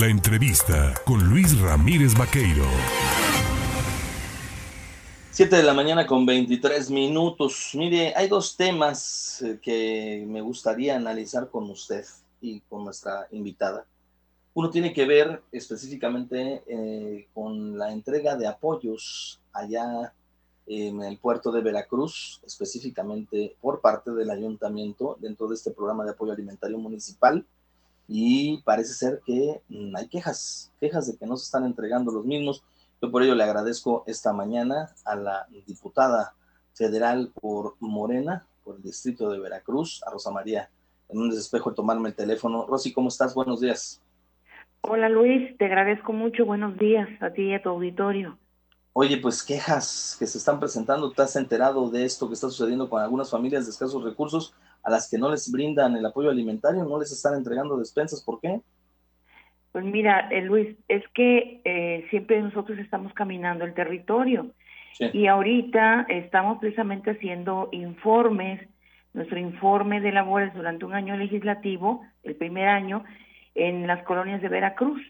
[0.00, 2.64] La entrevista con Luis Ramírez Vaqueiro.
[5.30, 7.70] 7 de la mañana con 23 minutos.
[7.74, 12.04] Mire, hay dos temas eh, que me gustaría analizar con usted
[12.40, 13.86] y con nuestra invitada.
[14.54, 20.12] Uno tiene que ver específicamente eh, con la entrega de apoyos allá
[20.66, 26.10] en el puerto de Veracruz, específicamente por parte del ayuntamiento dentro de este programa de
[26.10, 27.46] apoyo alimentario municipal.
[28.06, 32.24] Y parece ser que mm, hay quejas, quejas de que no se están entregando los
[32.24, 32.62] mismos.
[33.00, 36.34] Yo por ello le agradezco esta mañana a la diputada
[36.74, 40.70] federal por Morena, por el distrito de Veracruz, a Rosa María
[41.08, 42.66] en un desespejo de tomarme el teléfono.
[42.66, 43.34] Rosy, ¿cómo estás?
[43.34, 44.00] Buenos días.
[44.80, 46.44] Hola Luis, te agradezco mucho.
[46.44, 48.38] Buenos días a ti y a tu auditorio.
[48.92, 52.88] Oye, pues quejas que se están presentando, ¿te has enterado de esto que está sucediendo
[52.88, 56.84] con algunas familias de escasos recursos a las que no les brindan el apoyo alimentario,
[56.84, 58.22] no les están entregando despensas?
[58.22, 58.60] ¿Por qué?
[59.72, 64.50] Pues mira, eh, Luis, es que eh, siempre nosotros estamos caminando el territorio
[65.12, 68.60] y ahorita estamos precisamente haciendo informes,
[69.12, 73.02] nuestro informe de labores durante un año legislativo, el primer año,
[73.56, 75.02] en las colonias de Veracruz.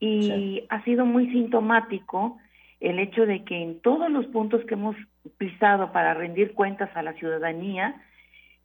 [0.00, 2.38] Y ha sido muy sintomático
[2.80, 4.96] el hecho de que en todos los puntos que hemos
[5.38, 8.02] pisado para rendir cuentas a la ciudadanía,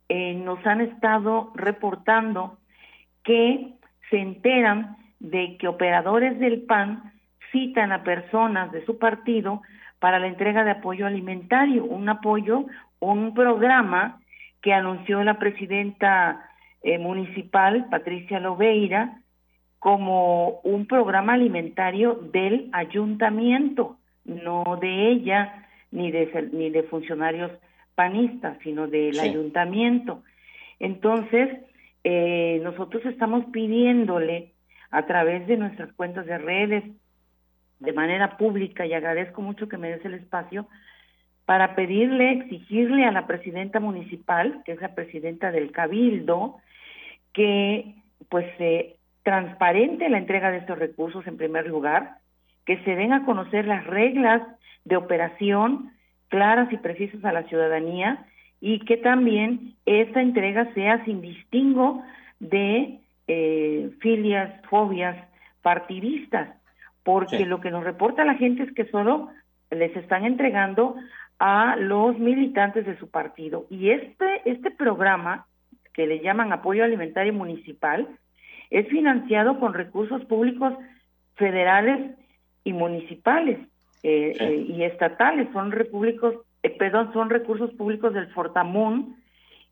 [0.10, 2.58] eh, nos han estado reportando
[3.24, 3.74] que
[4.10, 7.12] se enteran de que operadores del PAN
[7.52, 9.62] citan a personas de su partido
[10.00, 12.66] para la entrega de apoyo alimentario, un apoyo,
[13.00, 14.20] un programa
[14.62, 16.50] que anunció la presidenta
[16.84, 19.20] eh, municipal, Patricia Loveira,
[19.80, 23.98] como un programa alimentario del ayuntamiento
[24.28, 27.52] no de ella ni de, ni de funcionarios
[27.98, 30.22] panistas, sino del ayuntamiento.
[30.80, 31.50] Entonces,
[32.04, 34.54] eh, nosotros estamos pidiéndole
[34.92, 36.84] a través de nuestras cuentas de redes,
[37.80, 40.68] de manera pública, y agradezco mucho que me des el espacio,
[41.46, 46.58] para pedirle, exigirle a la presidenta municipal, que es la presidenta del Cabildo,
[47.34, 47.96] que
[48.30, 52.18] pues se transparente la entrega de estos recursos en primer lugar,
[52.64, 54.44] que se den a conocer las reglas
[54.86, 55.97] de operación
[56.30, 58.26] claras y precisas a la ciudadanía
[58.60, 62.04] y que también esta entrega sea sin distingo
[62.40, 65.18] de eh, filias, fobias
[65.62, 66.50] partidistas,
[67.04, 69.30] porque lo que nos reporta la gente es que solo
[69.70, 70.96] les están entregando
[71.40, 73.66] a los militantes de su partido.
[73.70, 75.46] Y este, este programa,
[75.94, 78.08] que le llaman apoyo alimentario municipal,
[78.70, 80.74] es financiado con recursos públicos
[81.36, 82.16] federales
[82.64, 83.60] y municipales
[84.04, 89.16] eh, eh, y estatales, son repúblicos, eh, perdón, son recursos públicos del Fortamón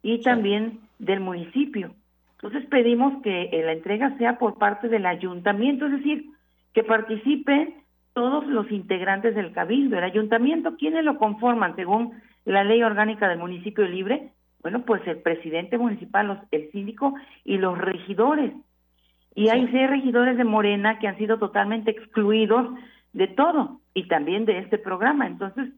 [0.02, 1.94] y también del municipio.
[2.34, 6.26] Entonces pedimos que la entrega sea por parte del ayuntamiento, es decir,
[6.74, 7.76] que participen
[8.14, 9.98] todos los integrantes del cabildo.
[9.98, 12.14] El ayuntamiento, ¿quiénes lo conforman según
[12.46, 14.32] la ley orgánica del municipio libre?
[14.62, 18.54] Bueno, pues el presidente municipal, los, el síndico y los regidores.
[19.36, 22.68] Y hay seis regidores de Morena que han sido totalmente excluidos
[23.16, 25.26] de todo y también de este programa.
[25.26, 25.70] Entonces,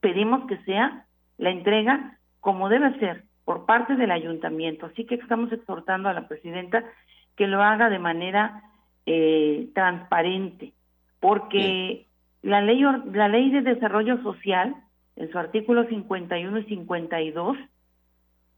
[0.00, 1.04] pedimos que sea
[1.38, 4.86] la entrega como debe ser por parte del ayuntamiento.
[4.86, 6.84] Así que estamos exhortando a la presidenta
[7.34, 8.62] que lo haga de manera
[9.06, 10.72] eh, transparente,
[11.18, 12.06] porque
[12.42, 12.80] la ley,
[13.12, 14.76] la ley de desarrollo social,
[15.16, 17.56] en su artículo 51 y 52,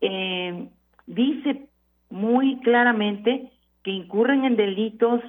[0.03, 0.69] eh,
[1.07, 1.69] dice
[2.11, 3.51] muy claramente
[3.83, 5.23] que incurren en delitos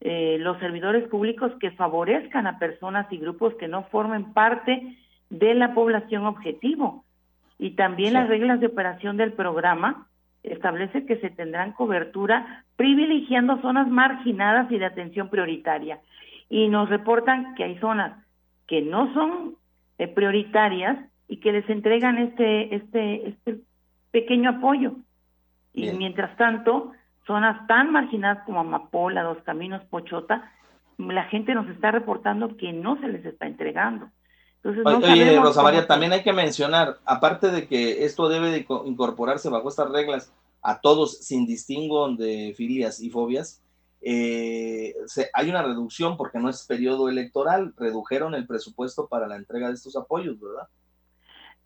[0.00, 4.96] eh, los servidores públicos que favorezcan a personas y grupos que no formen parte
[5.30, 7.04] de la población objetivo.
[7.58, 10.06] Y también las reglas de operación del programa
[10.42, 16.00] establece que se tendrán cobertura privilegiando zonas marginadas y de atención prioritaria.
[16.48, 18.22] Y nos reportan que hay zonas
[18.66, 19.56] que no son
[19.98, 23.56] eh, prioritarias y que les entregan este, este, este
[24.10, 24.96] pequeño apoyo.
[25.72, 26.92] Y mientras tanto,
[27.26, 30.52] zonas tan marginadas como Amapola, Dos Caminos, Pochota,
[30.98, 34.08] la gente nos está reportando que no se les está entregando.
[34.62, 39.48] Entonces, oye, Rosa María, también hay que mencionar, aparte de que esto debe de incorporarse
[39.48, 40.32] bajo estas reglas
[40.62, 43.62] a todos sin distingo de filias y fobias,
[44.02, 44.94] eh,
[45.34, 49.74] hay una reducción porque no es periodo electoral, redujeron el presupuesto para la entrega de
[49.74, 50.68] estos apoyos, ¿verdad?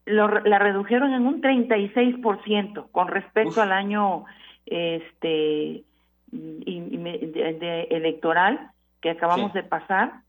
[0.06, 4.24] la redujeron en un 36% con respecto al año
[4.70, 5.84] este
[6.32, 8.70] de, electoral
[9.00, 10.22] que acabamos de pasar,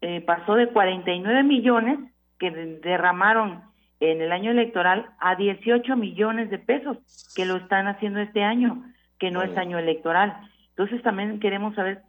[0.00, 1.98] eh, pasó de 49 millones
[2.38, 3.62] que derramaron
[4.00, 6.98] en el año electoral a 18 millones de pesos
[7.34, 8.84] que lo están haciendo este año,
[9.18, 10.36] que no es año electoral.
[10.70, 12.02] Entonces también queremos saber,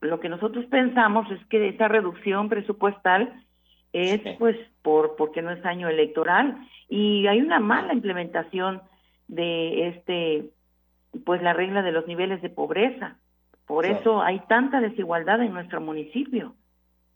[0.00, 3.44] lo que nosotros pensamos es que esa reducción presupuestal
[3.92, 6.56] es pues por porque no es año electoral.
[6.88, 8.80] Y hay una mala implementación
[9.28, 10.50] de este
[11.24, 13.16] pues la regla de los niveles de pobreza.
[13.66, 16.54] Por eso hay tanta desigualdad en nuestro municipio.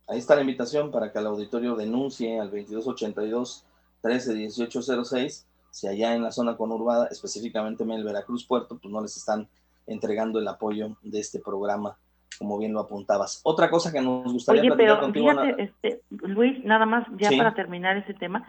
[0.07, 3.65] Ahí está la invitación para que el auditorio denuncie al 2282
[4.03, 9.17] 131806 si allá en la zona conurbada, específicamente en el Veracruz Puerto, pues no les
[9.17, 9.49] están
[9.87, 11.97] entregando el apoyo de este programa,
[12.39, 13.41] como bien lo apuntabas.
[13.43, 17.97] Otra cosa que nos gustaría Oye, pero Fíjate, este, Luis, nada más ya para terminar
[17.97, 18.47] ese tema,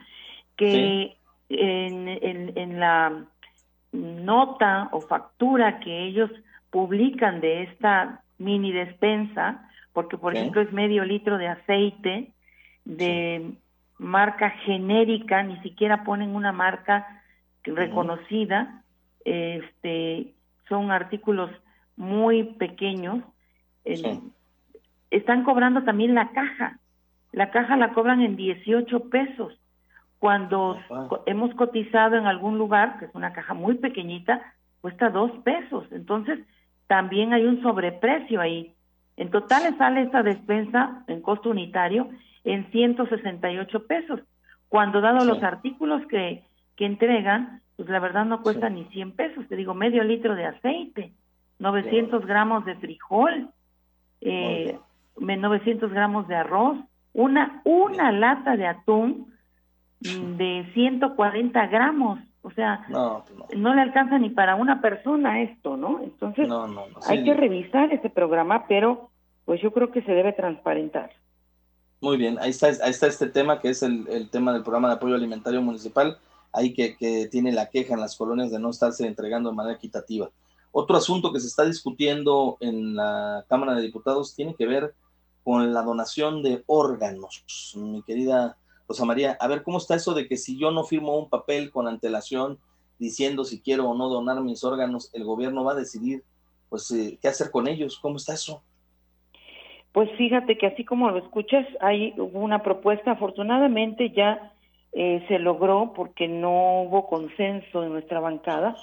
[0.57, 1.15] que
[1.47, 3.25] en, en la
[3.93, 6.29] nota o factura que ellos
[6.71, 12.31] publican de esta mini despensa, porque por ejemplo es medio litro de aceite
[12.83, 13.53] de
[13.97, 17.23] marca genérica, ni siquiera ponen una marca
[17.63, 18.81] reconocida,
[19.23, 20.33] este,
[20.67, 21.51] son artículos
[21.95, 23.23] muy pequeños,
[25.11, 26.79] están cobrando también la caja,
[27.31, 29.53] la caja la cobran en 18 pesos,
[30.23, 30.77] cuando
[31.25, 34.41] hemos cotizado en algún lugar, que es una caja muy pequeñita,
[34.79, 36.39] cuesta dos pesos, entonces
[36.87, 38.73] también hay un sobreprecio ahí.
[39.17, 42.07] En total le sale esta despensa en costo unitario
[42.45, 44.21] en 168 pesos,
[44.69, 46.45] cuando dado los artículos que,
[46.77, 50.45] que entregan, pues la verdad no cuesta ni 100 pesos, te digo, medio litro de
[50.45, 51.11] aceite,
[51.59, 53.49] 900 gramos de frijol,
[54.21, 54.79] eh,
[55.17, 56.77] 900 gramos de arroz,
[57.11, 59.32] una, una lata de atún
[60.03, 65.77] de 140 gramos, o sea, no, pues no, le alcanza ni para una persona esto,
[65.77, 66.01] ¿no?
[66.03, 66.49] Entonces,
[67.07, 69.09] hay que revisar ese programa, pero
[69.45, 71.11] pues yo creo que se debe transparentar.
[72.01, 74.95] Muy bien, ahí está, ahí está este tema que es el, tema del programa de
[74.95, 76.17] apoyo alimentario municipal,
[76.51, 79.77] ahí que, que, tiene la queja en las colonias de no estarse entregando de manera
[79.77, 80.29] equitativa.
[80.73, 84.95] Otro asunto que se está discutiendo en la Cámara de Diputados tiene que ver
[85.43, 87.73] con la donación de órganos.
[87.77, 88.57] Mi querida
[88.87, 91.71] Rosa María, a ver cómo está eso de que si yo no firmo un papel
[91.71, 92.59] con antelación
[92.99, 96.23] diciendo si quiero o no donar mis órganos, el gobierno va a decidir
[96.69, 97.99] pues eh, qué hacer con ellos.
[97.99, 98.63] ¿Cómo está eso?
[99.91, 104.53] Pues fíjate que así como lo escuchas, hay una propuesta, afortunadamente ya
[104.91, 108.75] eh, se logró porque no hubo consenso en nuestra bancada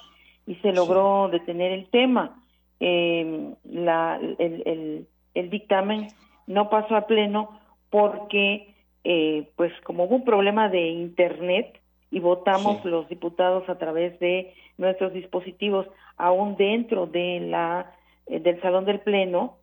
[0.46, 2.42] y se logró detener el tema.
[2.80, 6.08] Eh, la, el, el, dictamen
[6.46, 7.60] no pasó a pleno
[7.90, 8.74] porque,
[9.04, 11.80] eh, pues como hubo un problema de internet
[12.10, 15.86] y votamos los diputados a través de nuestros dispositivos
[16.16, 17.94] aún dentro de la
[18.26, 19.56] del salón del pleno,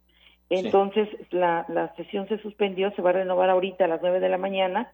[0.50, 4.30] entonces la, la sesión se suspendió, se va a renovar ahorita a las nueve de
[4.30, 4.92] la mañana,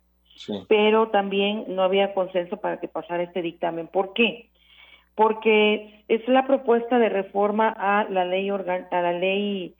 [0.68, 3.88] pero también no había consenso para que pasara este dictamen.
[3.88, 4.50] ¿Por qué?
[5.16, 9.76] Porque es la propuesta de reforma a la ley organ a la ley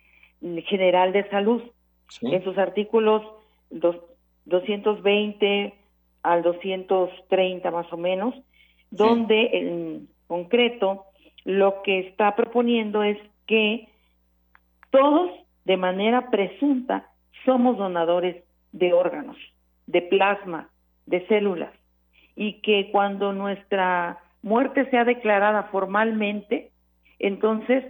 [0.66, 1.62] general de salud.
[2.22, 3.24] En sus artículos
[3.72, 3.96] dos,
[4.46, 5.74] 220
[6.24, 8.36] al 230 más o menos,
[8.92, 11.06] donde en concreto
[11.46, 13.18] lo que está proponiendo es
[13.48, 13.90] que
[14.92, 15.32] todos
[15.66, 17.10] de manera presunta
[17.46, 19.38] somos donadores de órganos,
[19.88, 20.70] de plasma,
[21.06, 21.72] de células,
[22.36, 26.72] y que cuando nuestra muerte sea declarada formalmente,
[27.20, 27.84] entonces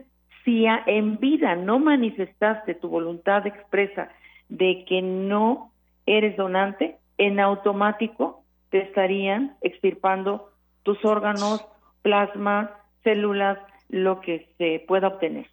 [0.44, 4.10] si en vida no manifestaste tu voluntad expresa
[4.50, 5.73] de que no
[6.06, 10.52] eres donante, en automático te estarían extirpando
[10.84, 11.66] tus órganos,
[12.02, 12.72] plasma,
[13.04, 15.48] células, lo que se pueda obtener.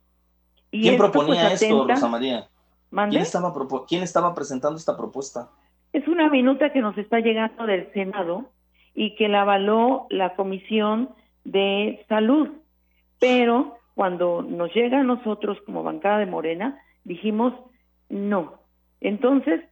[0.70, 2.48] ¿Quién proponía pues, esto, Rosa María?
[2.90, 3.52] ¿Quién estaba,
[3.86, 5.50] ¿Quién estaba presentando esta propuesta?
[5.92, 8.46] Es una minuta que nos está llegando del Senado
[8.94, 11.10] y que la avaló la Comisión
[11.44, 12.48] de Salud.
[13.18, 17.52] Pero cuando nos llega a nosotros como bancada de Morena, dijimos
[18.08, 18.54] no.
[19.00, 19.62] Entonces,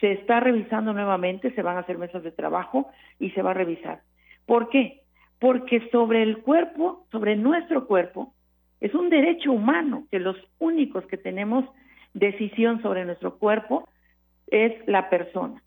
[0.00, 2.88] se está revisando nuevamente, se van a hacer mesas de trabajo
[3.18, 4.02] y se va a revisar.
[4.46, 5.02] ¿Por qué?
[5.40, 8.32] Porque sobre el cuerpo, sobre nuestro cuerpo,
[8.80, 11.64] es un derecho humano que los únicos que tenemos
[12.14, 13.88] decisión sobre nuestro cuerpo
[14.46, 15.62] es la persona.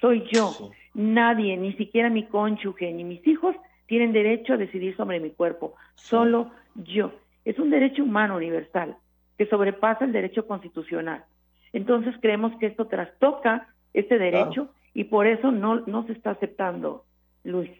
[0.00, 0.50] Soy yo.
[0.94, 3.54] Nadie, ni siquiera mi cónyuge ni mis hijos
[3.86, 5.74] tienen derecho a decidir sobre mi cuerpo.
[5.94, 7.12] Solo yo.
[7.44, 8.96] Es un derecho humano universal
[9.36, 11.24] que sobrepasa el derecho constitucional.
[11.72, 17.04] Entonces creemos que esto trastoca este derecho y por eso no, no se está aceptando,
[17.42, 17.70] Luis.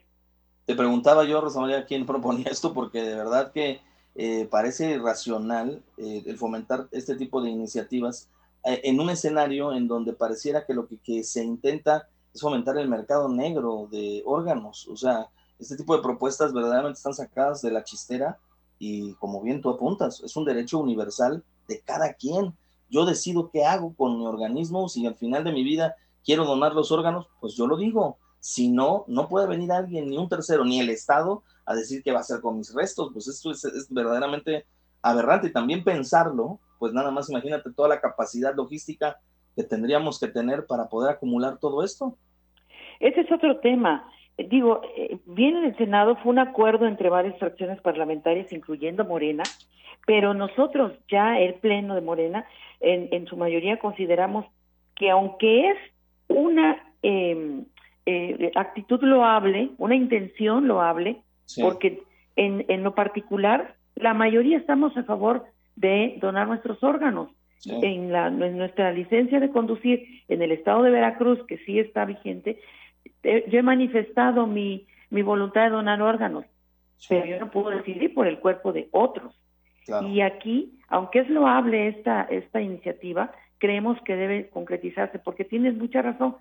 [0.64, 3.80] Te preguntaba yo, Rosa María, quién proponía esto, porque de verdad que
[4.14, 8.30] eh, parece racional eh, el fomentar este tipo de iniciativas
[8.64, 12.88] eh, en un escenario en donde pareciera que lo que, se intenta es fomentar el
[12.88, 14.88] mercado negro de órganos.
[14.88, 15.28] O sea,
[15.59, 18.38] este tipo de propuestas verdaderamente están sacadas de la chistera
[18.78, 22.54] y como bien tú apuntas, es un derecho universal de cada quien.
[22.90, 26.75] Yo decido qué hago con mi organismo, si al final de mi vida quiero donar
[26.75, 28.19] los órganos, pues yo lo digo.
[28.40, 32.12] Si no, no puede venir alguien, ni un tercero, ni el Estado, a decir qué
[32.12, 33.11] va a hacer con mis restos.
[33.12, 34.66] Pues esto es, es verdaderamente
[35.00, 35.47] aberrante.
[35.47, 39.19] Y también pensarlo, pues nada más imagínate toda la capacidad logística
[39.57, 42.19] que tendríamos que tener para poder acumular todo esto.
[43.00, 44.09] Ese es otro tema.
[44.37, 49.45] Digo, eh, bien en el Senado fue un acuerdo entre varias fracciones parlamentarias, incluyendo Morena,
[50.07, 52.47] pero nosotros ya, el Pleno de Morena,
[52.81, 54.47] en, en su mayoría consideramos
[54.97, 55.76] que aunque es
[56.28, 57.64] una em,
[58.07, 61.23] eh, actitud loable, una intención loable,
[61.61, 62.02] porque
[62.37, 65.45] en, en lo particular la mayoría estamos a favor
[65.76, 67.31] de donar nuestros órganos.
[67.66, 72.04] En, la, en nuestra licencia de conducir en el estado de Veracruz, que sí está
[72.04, 72.61] vigente,
[73.23, 76.45] eh, yo he manifestado mi, mi voluntad de donar órganos,
[77.09, 79.40] pero yo no puedo decidir por el cuerpo de otros.
[80.11, 83.33] Y aquí, aunque es loable esta, esta iniciativa,
[83.64, 86.37] creemos que debe concretizarse, porque tienes mucha razón.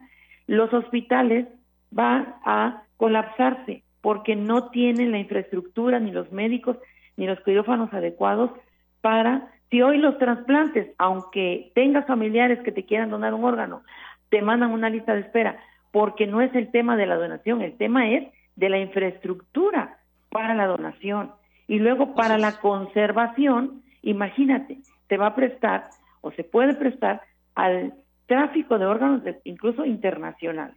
[0.45, 1.47] Los hospitales
[1.89, 6.75] van a colapsarse porque no tienen la infraestructura, ni los médicos,
[7.15, 8.51] ni los quirófanos adecuados
[8.99, 13.83] para, si hoy los trasplantes, aunque tengas familiares que te quieran donar un órgano,
[14.27, 15.57] te mandan una lista de espera,
[15.93, 18.27] porque no es el tema de la donación, el tema es
[18.57, 19.97] de la infraestructura
[20.29, 21.31] para la donación.
[21.69, 25.85] Y luego para la conservación, imagínate, te va a prestar
[26.23, 27.21] o se puede prestar
[27.53, 27.93] al
[28.25, 30.73] tráfico de órganos incluso internacional.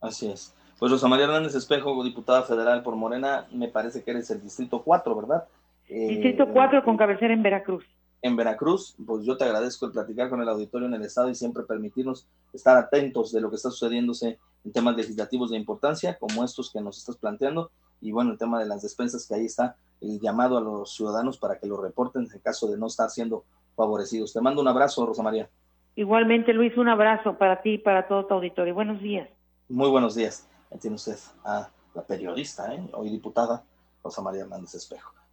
[0.00, 0.54] Así es.
[0.78, 4.82] Pues Rosa María Hernández Espejo, diputada federal por Morena, me parece que eres el distrito
[4.82, 5.44] 4, ¿verdad?
[5.88, 7.84] Distrito 4 eh, con cabecera en Veracruz.
[8.22, 11.34] En Veracruz, pues yo te agradezco el platicar con el auditorio en el Estado y
[11.34, 16.44] siempre permitirnos estar atentos de lo que está sucediéndose en temas legislativos de importancia, como
[16.44, 19.76] estos que nos estás planteando, y bueno, el tema de las despensas, que ahí está
[20.00, 23.44] el llamado a los ciudadanos para que lo reporten en caso de no estar siendo
[23.76, 24.32] favorecidos.
[24.32, 25.48] Te mando un abrazo, Rosa María.
[25.94, 28.74] Igualmente, Luis, un abrazo para ti y para todo tu auditorio.
[28.74, 29.28] Buenos días.
[29.68, 30.48] Muy buenos días.
[30.80, 32.82] Tiene usted a la periodista, ¿eh?
[32.92, 33.64] hoy diputada,
[34.02, 35.15] Rosa María Hernández Espejo.